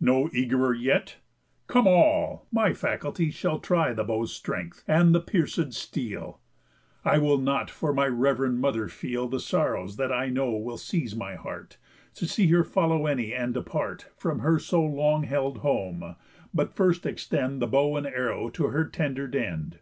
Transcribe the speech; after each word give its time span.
No 0.00 0.28
eag'rer 0.32 0.72
yet? 0.72 1.16
Come 1.66 1.86
all. 1.86 2.46
My 2.50 2.72
faculties 2.72 3.34
Shall 3.34 3.58
try 3.58 3.92
the 3.92 4.04
bow's 4.04 4.32
strength, 4.34 4.82
and 4.88 5.14
the 5.14 5.20
piercéd 5.20 5.74
steel. 5.74 6.40
I 7.04 7.18
will 7.18 7.36
not 7.36 7.68
for 7.68 7.92
my 7.92 8.06
rev'rend 8.06 8.58
mother 8.58 8.88
feel 8.88 9.28
The 9.28 9.38
sorrows 9.38 9.96
that 9.96 10.10
I 10.10 10.30
know 10.30 10.52
will 10.52 10.78
seize 10.78 11.14
my 11.14 11.34
heart, 11.34 11.76
To 12.14 12.26
see 12.26 12.46
her 12.52 12.64
follow 12.64 13.04
any, 13.06 13.34
and 13.34 13.52
depart 13.52 14.08
From 14.16 14.38
her 14.38 14.58
so 14.58 14.82
long 14.82 15.24
held 15.24 15.58
home; 15.58 16.16
but 16.54 16.72
first 16.74 17.04
extend 17.04 17.60
The 17.60 17.66
bow 17.66 17.98
and 17.98 18.06
arrow 18.06 18.48
to 18.48 18.70
their 18.70 18.86
tender'd 18.86 19.36
end. 19.36 19.80